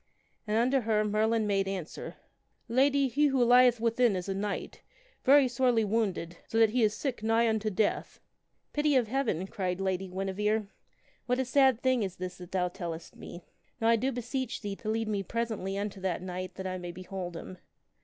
And 0.47 0.57
unto 0.57 0.79
her 0.83 1.05
Merlin 1.05 1.45
made 1.45 1.67
answer," 1.67 2.15
Lady, 2.67 3.07
he 3.07 3.27
who 3.27 3.45
lieth 3.45 3.79
within 3.79 4.15
is 4.15 4.27
a 4.27 4.33
knight, 4.33 4.81
very 5.23 5.47
sorely 5.47 5.85
wounded, 5.85 6.37
so 6.47 6.57
that 6.57 6.71
he 6.71 6.81
is 6.81 6.95
sick 6.95 7.21
nigh 7.21 7.47
unto 7.47 7.69
death!"" 7.69 8.19
Pity 8.73 8.95
of 8.95 9.07
Heaven!" 9.09 9.45
cried 9.47 9.77
the 9.77 9.83
Lady 9.83 10.07
Guinevere." 10.07 10.63
What 11.27 11.37
a 11.37 11.45
sad 11.45 11.81
thing 11.83 12.01
is 12.01 12.15
this 12.15 12.39
that 12.39 12.51
thou 12.51 12.67
tellest 12.67 13.15
me! 13.15 13.45
Now 13.79 13.89
I 13.89 13.95
do 13.95 14.11
beseech 14.11 14.61
thee 14.63 14.75
to 14.77 14.89
lead 14.89 15.07
me 15.07 15.21
presently 15.21 15.77
unto 15.77 16.01
that 16.01 16.23
knight 16.23 16.55
that 16.55 16.65
I 16.65 16.79
may 16.79 16.91
behold 16.91 17.37
him. 17.37 17.59